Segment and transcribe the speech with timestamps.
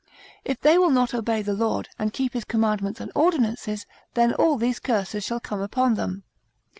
[0.43, 3.85] If they will not obey the Lord, and keep his commandments and ordinances,
[4.15, 6.23] then all these curses shall come upon them.